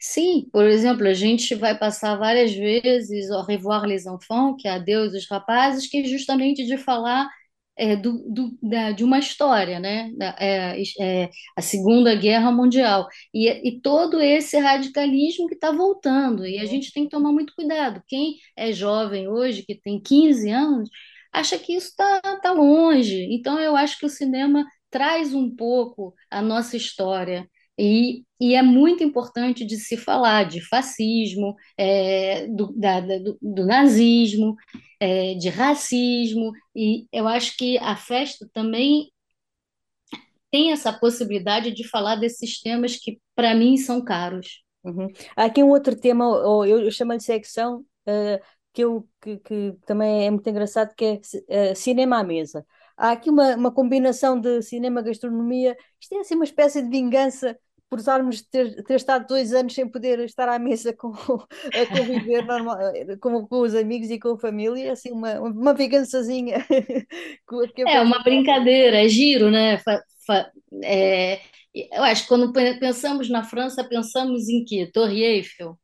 Sim, 0.00 0.48
por 0.52 0.64
exemplo, 0.64 1.06
a 1.08 1.14
gente 1.14 1.54
vai 1.54 1.76
passar 1.76 2.16
várias 2.16 2.52
vezes 2.54 3.30
Au 3.30 3.42
revoir 3.44 3.84
les 3.84 4.06
enfants, 4.06 4.56
que 4.62 4.68
é 4.68 4.72
Adeus 4.72 5.12
os 5.14 5.28
rapazes, 5.28 5.88
que 5.88 5.98
é 5.98 6.04
justamente 6.04 6.64
de 6.64 6.76
falar 6.78 7.28
é, 7.76 7.96
do, 7.96 8.18
do- 8.28 8.58
da- 8.62 8.92
de 8.92 9.04
uma 9.04 9.18
história, 9.18 9.78
né? 9.80 10.10
É, 10.38 10.80
é, 11.00 11.30
a 11.56 11.62
Segunda 11.62 12.14
Guerra 12.14 12.50
Mundial. 12.52 13.08
E, 13.34 13.48
e 13.68 13.80
todo 13.80 14.20
esse 14.20 14.56
radicalismo 14.58 15.46
que 15.48 15.54
está 15.54 15.70
voltando. 15.72 16.46
E 16.46 16.58
a 16.58 16.62
Uhum. 16.62 16.66
gente 16.68 16.92
tem 16.92 17.04
que 17.04 17.10
tomar 17.10 17.32
muito 17.32 17.54
cuidado. 17.54 18.02
Quem 18.06 18.34
é 18.56 18.72
jovem 18.72 19.28
hoje, 19.28 19.62
que 19.64 19.74
tem 19.80 20.00
15 20.00 20.50
anos, 20.50 20.88
acha 21.32 21.58
que 21.58 21.72
isso 21.74 21.88
está 21.90 22.20
tá 22.20 22.40
tá 22.40 22.52
longe. 22.52 23.26
Então, 23.32 23.58
eu 23.60 23.76
acho 23.76 23.98
que 23.98 24.06
o 24.06 24.08
cinema 24.08 24.64
traz 24.90 25.34
um 25.34 25.54
pouco 25.54 26.14
a 26.30 26.40
nossa 26.42 26.76
história. 26.76 27.48
E, 27.78 28.24
e 28.40 28.54
é 28.54 28.62
muito 28.62 29.04
importante 29.04 29.64
de 29.64 29.76
se 29.76 29.96
falar 29.96 30.44
de 30.44 30.60
fascismo, 30.60 31.54
é, 31.76 32.46
do, 32.48 32.72
da- 32.76 33.00
do, 33.00 33.38
do 33.40 33.66
nazismo, 33.66 34.56
é, 35.00 35.34
de 35.34 35.48
racismo, 35.48 36.52
e 36.74 37.06
eu 37.12 37.28
acho 37.28 37.56
que 37.56 37.78
a 37.78 37.96
festa 37.96 38.48
também 38.52 39.10
tem 40.50 40.72
essa 40.72 40.92
possibilidade 40.92 41.72
de 41.72 41.86
falar 41.86 42.16
desses 42.16 42.60
temas 42.60 42.96
que, 42.96 43.20
para 43.34 43.54
mim, 43.54 43.76
são 43.76 44.02
caros. 44.02 44.62
Uhum. 44.84 45.08
Há 45.36 45.44
aqui 45.44 45.62
um 45.62 45.68
outro 45.68 45.94
tema, 45.98 46.24
eu, 46.24 46.64
eu 46.80 46.90
chamo-lhe 46.90 47.20
secção, 47.20 47.84
eh, 48.06 48.40
que, 48.72 48.82
eu, 48.84 49.06
que, 49.20 49.36
que 49.38 49.74
também 49.86 50.26
é 50.26 50.30
muito 50.30 50.48
engraçado, 50.48 50.94
que 50.94 51.04
é 51.04 51.20
eh, 51.48 51.74
cinema 51.74 52.20
à 52.20 52.24
mesa. 52.24 52.64
Há 52.96 53.12
aqui 53.12 53.28
uma, 53.30 53.54
uma 53.56 53.70
combinação 53.72 54.40
de 54.40 54.62
cinema-gastronomia. 54.62 55.76
Isto 56.00 56.14
é 56.14 56.20
assim 56.20 56.34
uma 56.34 56.44
espécie 56.44 56.82
de 56.82 56.88
vingança 56.88 57.58
por 57.90 57.98
usarmos 57.98 58.42
ter, 58.42 58.82
ter 58.84 58.96
estado 58.96 59.26
dois 59.26 59.52
anos 59.54 59.74
sem 59.74 59.88
poder 59.88 60.20
estar 60.20 60.48
à 60.48 60.58
mesa 60.58 60.92
com, 60.94 61.12
a 61.74 61.86
conviver 61.86 62.42
normal, 62.44 62.76
com, 63.20 63.46
com 63.46 63.60
os 63.62 63.74
amigos 63.74 64.10
e 64.10 64.18
com 64.18 64.30
a 64.32 64.38
família. 64.38 64.92
Assim, 64.92 65.10
uma, 65.12 65.40
uma 65.40 65.74
vingançazinha 65.74 66.66
É 67.86 68.00
uma 68.00 68.22
brincadeira, 68.22 68.98
é 69.04 69.08
giro, 69.08 69.50
né? 69.50 69.78
Fa- 69.78 70.02
fa- 70.26 70.50
é, 70.84 71.40
eu 71.74 72.02
acho 72.04 72.22
que 72.22 72.28
quando 72.28 72.52
pe- 72.52 72.78
pensamos 72.78 73.28
na 73.30 73.44
França, 73.44 73.84
pensamos 73.88 74.48
em 74.48 74.64
quê? 74.64 74.90
Torre 74.92 75.22
Eiffel, 75.22 75.78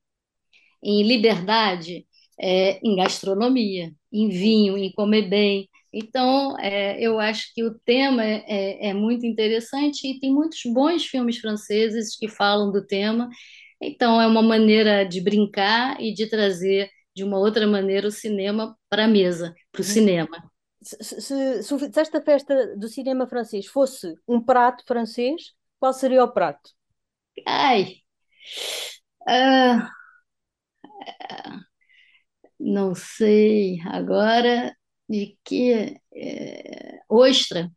em 0.82 1.04
liberdade, 1.06 2.06
é, 2.40 2.80
em 2.87 2.96
gastronomia, 2.96 3.92
em 4.12 4.28
vinho, 4.30 4.78
em 4.78 4.92
comer 4.92 5.28
bem. 5.30 5.68
Então, 5.94 6.58
é, 6.58 7.00
eu 7.00 7.20
acho 7.20 7.52
que 7.54 7.64
o 7.64 7.74
tema 7.80 8.24
é, 8.24 8.44
é- 8.48 8.88
é 8.90 8.94
muito 8.94 9.26
interessante 9.26 10.06
e 10.08 10.20
tem 10.20 10.32
muitos 10.34 10.60
bons 10.66 11.06
filmes 11.06 11.38
franceses 11.38 12.16
que 12.18 12.28
falam 12.28 12.72
do 12.72 12.84
tema. 12.86 13.28
Então, 13.80 14.20
é 14.20 14.26
uma 14.26 14.42
maneira 14.42 15.04
de 15.04 15.20
brincar 15.20 16.00
e 16.00 16.14
de 16.14 16.28
trazer 16.28 16.90
de 17.14 17.24
uma 17.24 17.38
outra 17.38 17.66
maneira 17.66 18.08
o 18.08 18.10
cinema 18.10 18.76
para 18.88 19.04
a 19.04 19.08
mesa, 19.08 19.54
para 19.72 19.80
o 19.82 19.84
Uhum. 19.84 19.84
cinema. 19.84 20.50
Se, 20.82 20.96
se, 21.04 21.22
se, 21.22 21.62
se 21.92 22.00
esta 22.00 22.22
festa 22.22 22.76
do 22.76 22.88
cinema 22.88 23.26
francês 23.26 23.66
fosse 23.66 24.14
um 24.28 24.40
prato 24.44 24.84
francês, 24.86 25.54
qual 25.80 25.92
seria 25.94 26.24
o 26.24 26.32
prato? 26.32 26.70
Ai, 27.46 28.04
ah, 29.26 29.90
não 32.58 32.94
sei 32.94 33.80
agora 33.86 34.74
de 35.08 35.38
que 35.44 36.00
é, 36.12 37.00
ostra. 37.08 37.70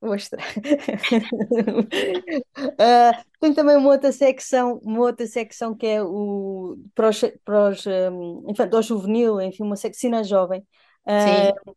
Ostra. 0.00 0.42
Ah, 2.78 3.24
tem 3.40 3.54
também 3.54 3.76
uma 3.76 3.90
outra 3.90 4.12
secção, 4.12 4.78
uma 4.82 5.00
outra 5.00 5.26
secção 5.26 5.74
que 5.74 5.86
é 5.86 6.02
o 6.02 6.76
para 6.94 7.08
os, 7.08 7.20
para 7.44 7.70
os, 7.70 7.86
um, 7.86 8.44
infantil 8.48 8.82
juvenil, 8.82 9.40
enfim, 9.40 9.62
uma 9.62 9.76
secção 9.76 10.22
jovem. 10.24 10.66
Sim. 11.06 11.72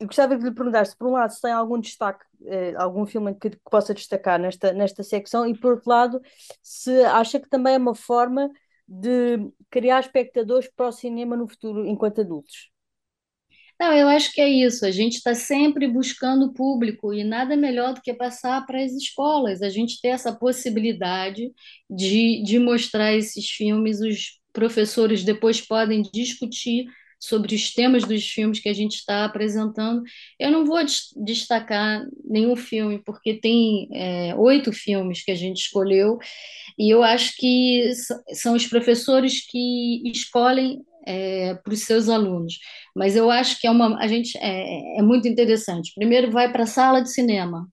eu 0.00 0.06
gostava 0.06 0.36
de 0.36 0.44
lhe 0.44 0.54
perguntar 0.54 0.84
se, 0.84 0.96
por 0.96 1.08
um 1.08 1.12
lado, 1.12 1.32
se 1.32 1.40
tem 1.40 1.52
algum 1.52 1.78
destaque, 1.80 2.24
eh, 2.46 2.74
algum 2.76 3.06
filme 3.06 3.34
que, 3.34 3.50
que 3.50 3.60
possa 3.70 3.94
destacar 3.94 4.38
nesta, 4.38 4.72
nesta 4.72 5.02
secção, 5.02 5.46
e 5.46 5.58
por 5.58 5.74
outro 5.74 5.90
lado, 5.90 6.20
se 6.62 7.02
acha 7.04 7.40
que 7.40 7.48
também 7.48 7.74
é 7.74 7.78
uma 7.78 7.94
forma 7.94 8.50
de 8.86 9.38
criar 9.70 10.00
espectadores 10.00 10.68
para 10.74 10.88
o 10.88 10.92
cinema 10.92 11.36
no 11.36 11.48
futuro, 11.48 11.86
enquanto 11.86 12.20
adultos. 12.20 12.70
Não, 13.80 13.92
eu 13.92 14.08
acho 14.08 14.32
que 14.32 14.40
é 14.40 14.48
isso. 14.48 14.84
A 14.84 14.90
gente 14.90 15.16
está 15.16 15.34
sempre 15.34 15.86
buscando 15.86 16.52
público 16.52 17.14
e 17.14 17.22
nada 17.22 17.56
melhor 17.56 17.94
do 17.94 18.00
que 18.02 18.12
passar 18.12 18.66
para 18.66 18.82
as 18.82 18.92
escolas. 18.92 19.62
A 19.62 19.68
gente 19.68 20.00
ter 20.00 20.08
essa 20.08 20.34
possibilidade 20.36 21.52
de, 21.88 22.42
de 22.42 22.58
mostrar 22.58 23.14
esses 23.14 23.48
filmes. 23.48 24.00
Os 24.00 24.40
professores 24.52 25.22
depois 25.22 25.60
podem 25.60 26.02
discutir 26.02 26.86
sobre 27.20 27.54
os 27.54 27.72
temas 27.74 28.04
dos 28.04 28.24
filmes 28.28 28.60
que 28.60 28.68
a 28.68 28.72
gente 28.72 28.96
está 28.96 29.24
apresentando. 29.24 30.02
Eu 30.38 30.50
não 30.50 30.64
vou 30.64 30.84
des- 30.84 31.08
destacar 31.24 32.04
nenhum 32.24 32.54
filme, 32.56 33.00
porque 33.04 33.34
tem 33.40 33.88
é, 33.92 34.34
oito 34.36 34.72
filmes 34.72 35.22
que 35.24 35.30
a 35.32 35.34
gente 35.34 35.58
escolheu 35.58 36.18
e 36.78 36.92
eu 36.92 37.02
acho 37.02 37.34
que 37.36 37.90
são 38.34 38.54
os 38.54 38.66
professores 38.66 39.44
que 39.46 40.02
escolhem 40.10 40.80
é, 41.06 41.54
para 41.54 41.72
os 41.72 41.80
seus 41.84 42.08
alunos. 42.08 42.58
Mas 42.96 43.16
eu 43.16 43.30
acho 43.30 43.60
que 43.60 43.66
é 43.66 43.70
uma, 43.70 43.98
a 44.02 44.06
gente 44.08 44.36
é, 44.38 44.98
é 44.98 45.02
muito 45.02 45.28
interessante. 45.28 45.92
Primeiro, 45.94 46.30
vai 46.30 46.50
para 46.52 46.64
a 46.64 46.66
sala 46.66 47.00
de 47.02 47.12
cinema. 47.12 47.66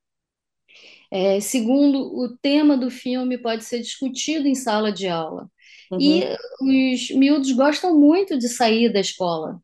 É, 1.11 1.39
segundo, 1.39 1.99
o 2.17 2.37
tema 2.37 2.77
do 2.77 2.89
filme 2.91 3.37
pode 3.37 3.63
ser 3.63 3.79
discutido 3.81 4.47
em 4.47 4.55
sala 4.55 4.91
de 4.91 5.07
aula. 5.07 5.49
E 5.97 6.23
Uhum. 6.23 6.27
os 6.61 7.09
miúdos 7.11 7.51
gostam 7.53 7.97
muito 7.99 8.37
de 8.37 8.49
sair 8.49 8.91
da 8.91 8.99
escola, 8.99 9.59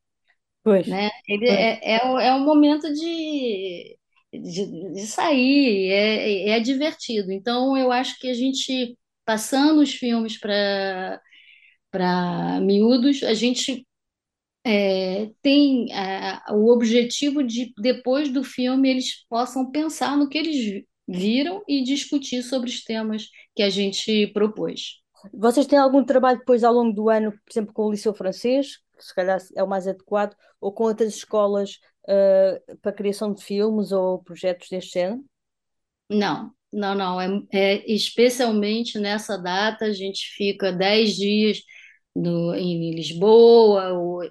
Pois, 0.63 0.87
né? 0.87 1.09
Ele 1.27 1.47
pois. 1.47 1.67
é, 1.87 1.95
é, 1.97 2.27
é 2.27 2.33
um 2.35 2.45
momento 2.45 2.91
de, 2.93 3.97
de, 4.33 4.93
de 4.93 5.07
sair, 5.07 5.91
é, 5.91 6.49
é 6.51 6.59
divertido. 6.59 7.31
Então, 7.31 7.77
eu 7.77 7.91
acho 7.91 8.19
que 8.19 8.29
a 8.29 8.33
gente, 8.33 8.97
passando 9.25 9.81
os 9.81 9.93
filmes 9.93 10.39
para 10.39 11.21
para 11.91 12.59
miúdos, 12.61 13.23
a 13.23 13.33
gente 13.33 13.85
é, 14.65 15.29
tem 15.41 15.91
é, 15.93 16.39
o 16.51 16.71
objetivo 16.71 17.43
de, 17.43 17.73
depois 17.77 18.29
do 18.31 18.43
filme, 18.43 18.89
eles 18.89 19.25
possam 19.29 19.71
pensar 19.71 20.17
no 20.17 20.29
que 20.29 20.37
eles 20.37 20.55
vi- 20.55 20.87
viram 21.07 21.63
e 21.67 21.83
discutir 21.83 22.43
sobre 22.43 22.69
os 22.69 22.83
temas 22.83 23.27
que 23.55 23.63
a 23.63 23.69
gente 23.69 24.27
propôs. 24.27 25.01
Vocês 25.33 25.67
têm 25.67 25.77
algum 25.77 26.03
trabalho 26.03 26.39
depois 26.39 26.63
ao 26.63 26.73
longo 26.73 26.93
do 26.93 27.09
ano, 27.09 27.31
por 27.31 27.51
exemplo, 27.51 27.73
com 27.73 27.85
o 27.85 27.91
Liceu 27.91 28.13
Francês, 28.13 28.77
que 28.97 29.05
se 29.05 29.13
calhar 29.13 29.39
é 29.55 29.63
o 29.63 29.67
mais 29.67 29.87
adequado, 29.87 30.35
ou 30.59 30.71
com 30.71 30.83
outras 30.85 31.15
escolas 31.15 31.79
uh, 32.07 32.77
para 32.77 32.91
a 32.91 32.95
criação 32.95 33.33
de 33.33 33.43
filmes 33.43 33.91
ou 33.91 34.23
projetos 34.23 34.69
deste 34.69 34.93
género? 34.93 35.23
Não, 36.09 36.51
não, 36.71 36.95
não. 36.95 37.21
É, 37.21 37.27
é, 37.51 37.91
especialmente 37.91 38.99
nessa 38.99 39.37
data, 39.37 39.85
a 39.85 39.93
gente 39.93 40.27
fica 40.35 40.71
dez 40.71 41.15
dias 41.15 41.61
no, 42.15 42.53
em 42.55 42.93
Lisboa, 42.93 43.93
ou, 43.93 44.21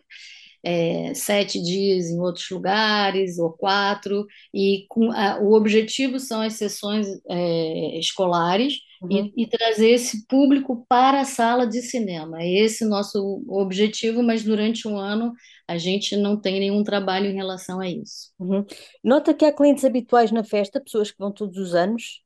é, 0.62 1.14
sete 1.14 1.60
dias 1.62 2.06
em 2.08 2.20
outros 2.20 2.48
lugares, 2.50 3.38
ou 3.38 3.52
quatro, 3.52 4.26
e 4.52 4.84
com, 4.88 5.10
a, 5.12 5.38
o 5.40 5.54
objetivo 5.54 6.18
são 6.18 6.40
as 6.40 6.54
sessões 6.54 7.06
é, 7.28 7.98
escolares 7.98 8.74
uhum. 9.02 9.32
e, 9.36 9.44
e, 9.44 9.46
trazer 9.46 9.90
esse 9.90 10.26
público 10.26 10.84
para 10.88 11.20
a 11.20 11.24
sala 11.24 11.66
de 11.66 11.80
cinema. 11.80 12.42
É 12.42 12.48
esse 12.48 12.84
o 12.84 12.88
nosso 12.88 13.42
objetivo, 13.48 14.22
mas 14.22 14.44
durante 14.44 14.86
um 14.86 14.98
ano 14.98 15.32
a 15.66 15.78
gente 15.78 16.16
não 16.16 16.38
tem 16.38 16.60
nenhum 16.60 16.82
trabalho 16.84 17.26
em 17.30 17.34
relação 17.34 17.80
a 17.80 17.88
isso. 17.88 18.32
Uhum. 18.38 18.64
Nota 19.02 19.32
que 19.32 19.44
há 19.44 19.52
clientes 19.52 19.84
habituais 19.84 20.30
na 20.30 20.44
festa, 20.44 20.80
pessoas 20.80 21.10
que 21.10 21.18
vão 21.18 21.32
todos 21.32 21.56
os 21.56 21.74
anos? 21.74 22.22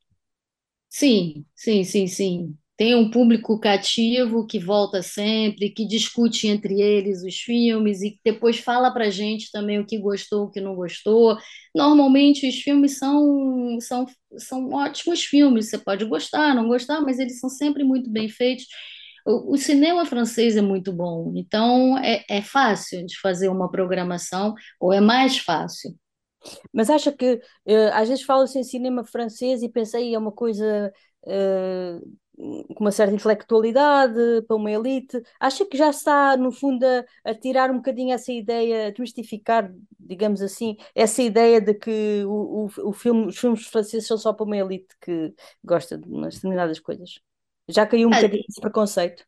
Sim, 0.89 1.45
sim, 1.55 1.85
sim, 1.85 2.07
sim. 2.07 2.57
Tem 2.77 2.95
um 2.97 3.09
público 3.09 3.59
cativo 3.61 4.47
que 4.47 4.59
volta 4.59 5.01
sempre, 5.01 5.71
que 5.71 5.87
discute 5.87 6.49
entre 6.49 6.81
eles 6.81 7.23
os 7.23 7.37
filmes 7.37 8.03
e 8.03 8.11
que 8.11 8.21
depois 8.25 8.59
fala 8.59 8.91
para 8.93 9.11
gente 9.11 9.51
também 9.53 9.79
o 9.79 9.87
que 9.87 9.97
gostou, 9.97 10.45
o 10.47 10.51
que 10.51 10.61
não 10.61 10.75
gostou. 10.75 11.39
Normalmente 11.75 12.49
os 12.49 12.57
filmes 12.57 12.99
são, 12.99 13.79
são, 13.81 14.07
são 14.39 14.69
ótimos 14.71 15.25
filmes, 15.25 15.71
você 15.71 15.79
pode 15.79 16.05
gostar, 16.05 16.53
não 16.55 16.67
gostar, 16.67 17.01
mas 17.01 17.21
eles 17.21 17.39
são 17.39 17.49
sempre 17.49 17.85
muito 17.85 18.11
bem 18.11 18.29
feitos. 18.29 18.67
O, 19.27 19.55
o 19.55 19.57
cinema 19.57 20.05
francês 20.05 20.57
é 20.57 20.61
muito 20.63 20.93
bom, 20.93 21.33
então 21.37 21.97
é, 21.99 22.25
é 22.29 22.43
fácil 22.43 23.07
de 23.07 23.19
fazer 23.21 23.49
uma 23.49 23.71
programação, 23.71 24.53
ou 24.81 24.93
é 24.93 25.01
mais 25.01 25.39
fácil. 25.39 25.95
Mas 26.73 26.91
acha 26.91 27.13
que 27.13 27.35
uh, 27.35 27.91
às 27.95 28.09
vezes 28.09 28.25
fala-se 28.25 28.59
em 28.59 28.65
cinema 28.65 29.05
francês 29.05 29.63
e 29.63 29.69
pensei 29.69 30.15
é 30.15 30.19
uma 30.19 30.33
coisa 30.33 30.93
uh, 31.27 32.17
com 32.37 32.81
uma 32.81 32.91
certa 32.91 33.15
intelectualidade 33.15 34.43
para 34.47 34.57
uma 34.57 34.71
elite. 34.71 35.23
Acha 35.39 35.65
que 35.65 35.77
já 35.77 35.91
está, 35.91 36.37
no 36.37 36.51
fundo, 36.51 36.85
a, 36.85 37.05
a, 37.25 37.35
tirar 37.35 37.71
um 37.71 37.77
bocadinho 37.77 38.13
essa 38.13 38.33
ideia, 38.33 38.89
a 38.89 38.91
desmistificar, 38.91 39.73
digamos 39.99 40.43
assim, 40.43 40.77
essa 40.95 41.23
ideia 41.23 41.61
de 41.61 41.75
que 41.75 42.25
o, 42.27 42.67
o, 42.67 42.89
o 42.89 42.93
filme, 42.93 43.27
os 43.27 43.39
filmes 43.39 43.67
franceses 43.67 44.07
são 44.07 44.19
só 44.19 44.33
para 44.33 44.45
uma 44.45 44.57
elite 44.57 44.95
que 45.01 45.33
gosta 45.63 45.97
de 45.97 46.09
umas 46.09 46.35
determinadas 46.35 46.81
coisas? 46.81 47.21
Já 47.69 47.87
caiu 47.87 48.09
um 48.09 48.13
é, 48.13 48.17
bocadinho 48.17 48.45
esse 48.49 48.61
preconceito? 48.61 49.25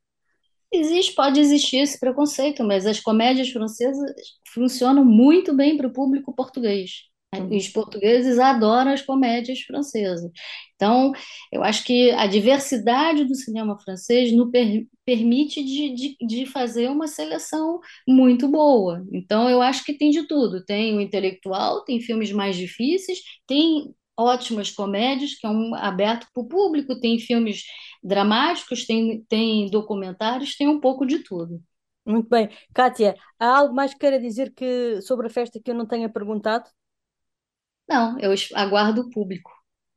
Existe, 0.72 1.14
pode 1.14 1.40
existir 1.40 1.78
esse 1.78 1.98
preconceito, 1.98 2.64
mas 2.64 2.86
as 2.86 3.00
comédias 3.00 3.50
francesas 3.50 4.10
funcionam 4.52 5.04
muito 5.04 5.54
bem 5.54 5.76
para 5.76 5.86
o 5.86 5.92
público 5.92 6.34
português. 6.34 7.04
Uhum. 7.40 7.56
Os 7.56 7.68
portugueses 7.68 8.38
adoram 8.38 8.92
as 8.92 9.02
comédias 9.02 9.60
francesas. 9.60 10.30
Então, 10.74 11.12
eu 11.52 11.62
acho 11.62 11.84
que 11.84 12.10
a 12.12 12.26
diversidade 12.26 13.24
do 13.24 13.34
cinema 13.34 13.78
francês 13.78 14.32
nos 14.32 14.50
per 14.50 14.86
permite 15.04 15.62
de, 15.62 15.94
de, 15.94 16.16
de, 16.20 16.46
fazer 16.46 16.90
uma 16.90 17.06
seleção 17.06 17.78
muito 18.08 18.48
boa. 18.48 19.06
Então, 19.12 19.48
eu 19.48 19.62
acho 19.62 19.84
que 19.84 19.94
tem 19.94 20.10
de 20.10 20.24
tudo. 20.26 20.64
Tem 20.64 20.96
o 20.96 21.00
intelectual, 21.00 21.84
tem 21.84 22.00
filmes 22.00 22.32
mais 22.32 22.56
difíceis, 22.56 23.20
tem 23.46 23.94
ótimas 24.16 24.70
comédias, 24.70 25.34
que 25.34 25.46
é 25.46 25.50
um 25.50 25.74
aberto 25.74 26.26
para 26.32 26.42
o 26.42 26.48
público, 26.48 26.98
tem 26.98 27.18
filmes 27.18 27.64
dramáticos, 28.02 28.86
tem, 28.86 29.24
tem 29.28 29.70
documentários, 29.70 30.56
tem 30.56 30.66
um 30.68 30.80
pouco 30.80 31.06
de 31.06 31.20
tudo. 31.20 31.62
Muito 32.04 32.28
bem. 32.28 32.48
Kátia, 32.72 33.16
há 33.38 33.58
algo 33.58 33.74
mais 33.74 33.92
que 33.92 33.98
queira 33.98 34.20
dizer 34.20 34.52
que, 34.54 35.00
sobre 35.02 35.26
a 35.26 35.30
festa 35.30 35.60
que 35.62 35.70
eu 35.70 35.74
não 35.74 35.86
tenha 35.86 36.08
perguntado? 36.08 36.70
Não, 37.88 38.18
eu 38.18 38.34
aguardo 38.54 39.02
o 39.02 39.10
público. 39.10 39.52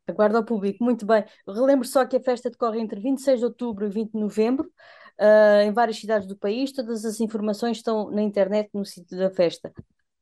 Aguardo 0.07 0.37
ao 0.37 0.43
público, 0.43 0.83
muito 0.83 1.05
bem. 1.05 1.23
Relembro 1.47 1.87
só 1.87 2.05
que 2.05 2.17
a 2.17 2.19
festa 2.19 2.49
decorre 2.49 2.79
entre 2.79 2.99
26 2.99 3.39
de 3.39 3.45
outubro 3.45 3.85
e 3.85 3.89
20 3.89 4.11
de 4.11 4.19
novembro, 4.19 4.71
uh, 5.19 5.61
em 5.63 5.71
várias 5.71 5.97
cidades 5.97 6.27
do 6.27 6.35
país. 6.35 6.71
Todas 6.71 7.05
as 7.05 7.19
informações 7.19 7.77
estão 7.77 8.09
na 8.09 8.21
internet 8.21 8.69
no 8.73 8.85
sítio 8.85 9.17
da 9.17 9.29
festa. 9.29 9.71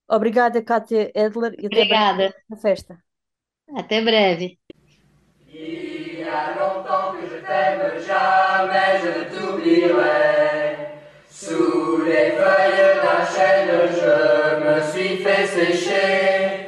Obrigada, 0.08 0.62
Kátia 0.62 1.12
Edler, 1.16 1.54
e 1.58 1.68
até 1.68 1.78
Obrigada. 1.78 2.16
breve 2.16 2.36
na 2.50 2.58
festa. 2.58 2.98
Até 3.76 4.02
breve. 4.02 4.60
Sous 11.40 12.02
les 12.04 12.32
feuilles 12.32 13.00
d'un 13.04 13.24
chêne, 13.26 13.70
je 13.92 14.66
me 14.66 14.82
suis 14.92 15.18
fait 15.18 15.46
sécher. 15.46 16.67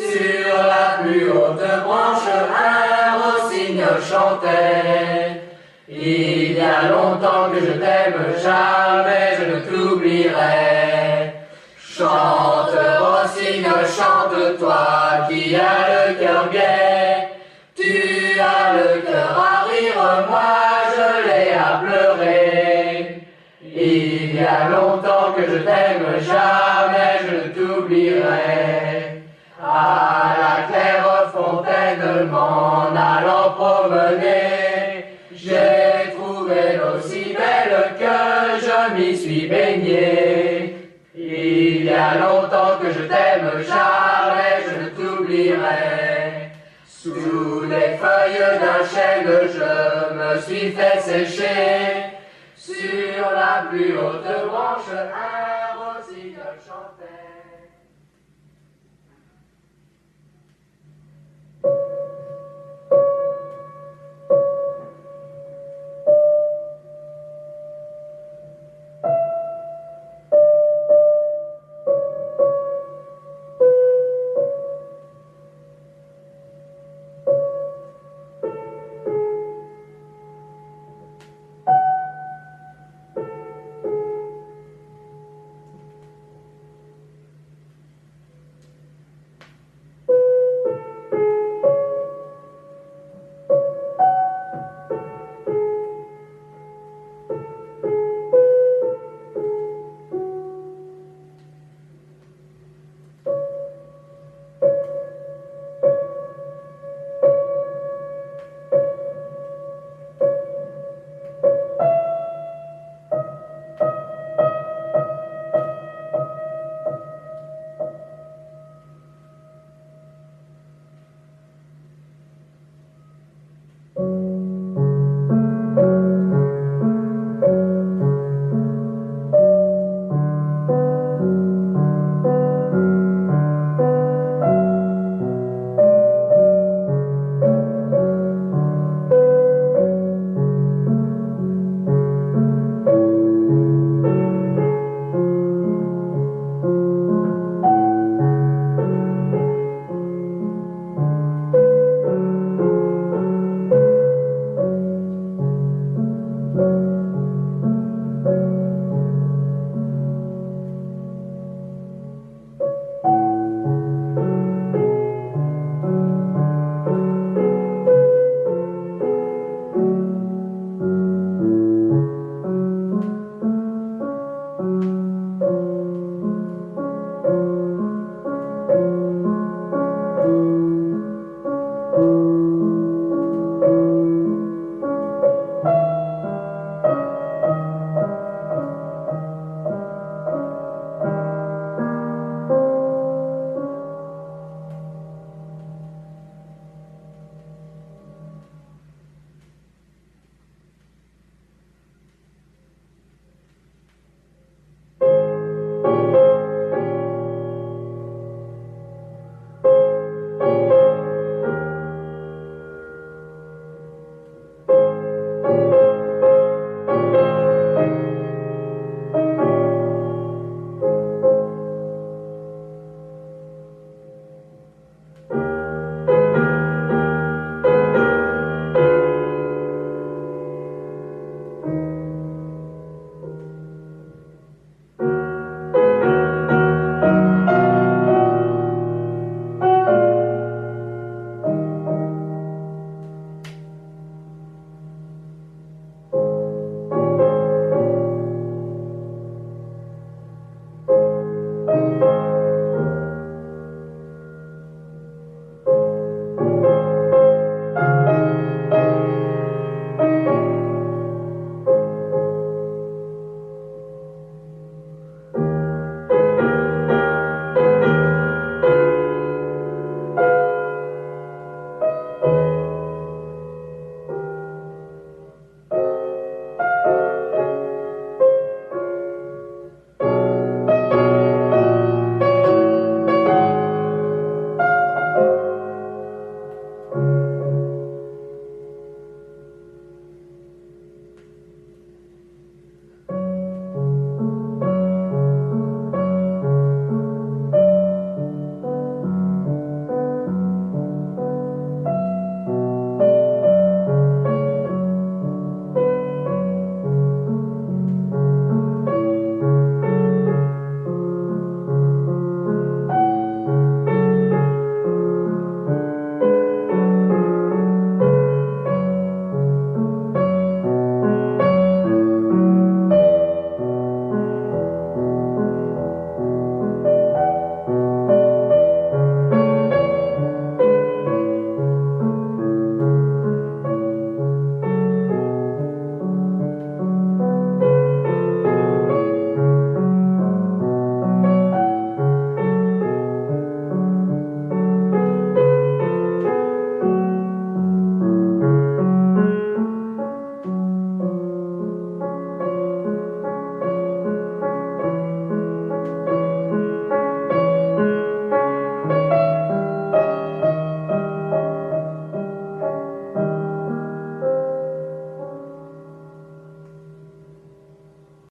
Sur 0.00 0.56
la 0.56 1.02
plus 1.02 1.30
haute 1.30 1.60
branche, 1.84 2.26
un 2.26 3.18
rossignol 3.20 4.00
chantait. 4.00 5.42
Il 5.86 6.52
y 6.52 6.60
a 6.60 6.88
longtemps 6.88 7.50
que 7.52 7.60
je 7.60 7.72
t'aime, 7.72 8.16
jamais 8.42 9.36
je 9.38 9.44
ne 9.44 9.60
t'oublierai. 9.60 11.34
Chante, 11.78 12.78
rossignol, 12.98 13.84
chante, 13.84 14.58
toi 14.58 15.26
qui 15.28 15.54
as 15.54 16.08
le 16.08 16.14
cœur 16.14 16.48
gai. 16.50 17.28
Tu 17.76 18.40
as 18.40 18.72
le 18.78 19.02
cœur 19.02 19.36
à 19.38 19.64
rire, 19.68 20.26
moi 20.30 20.40
je 20.94 21.28
l'ai 21.28 21.52
à 21.52 21.82
pleurer. 21.84 23.22
Il 23.62 24.34
y 24.34 24.38
a 24.38 24.70
longtemps 24.70 25.34
que 25.36 25.42
je 25.42 25.58
t'aime, 25.58 26.06
jamais 26.20 27.18
je 27.26 27.34
ne 27.34 27.52
t'oublierai. 27.52 28.89
À 29.72 30.34
la 30.40 30.66
claire 30.66 31.30
fontaine, 31.32 32.28
m'en 32.28 32.88
allant 32.88 33.52
promener, 33.52 35.04
j'ai 35.32 36.12
trouvé 36.16 36.76
l'eau 36.76 37.00
si 37.00 37.32
belle 37.34 37.94
que 37.96 38.66
je 38.66 38.94
m'y 38.94 39.16
suis 39.16 39.46
baigné. 39.46 40.74
Il 41.14 41.84
y 41.84 41.90
a 41.90 42.16
longtemps 42.16 42.78
que 42.82 42.90
je 42.90 43.04
t'aime, 43.04 43.62
jamais 43.62 44.56
je 44.66 44.82
ne 44.82 44.88
t'oublierai. 44.88 46.50
Sous 46.84 47.60
les 47.62 47.96
feuilles 47.96 48.58
d'un 48.58 48.84
chêne, 48.92 49.50
je 49.54 50.14
me 50.16 50.40
suis 50.40 50.72
fait 50.72 50.98
sécher. 51.00 52.18
Sur 52.56 53.30
la 53.32 53.68
plus 53.70 53.96
haute 53.96 54.48
branche, 54.48 54.90
un 54.90 55.78
rossignol 55.78 56.58
chantait. 56.66 57.29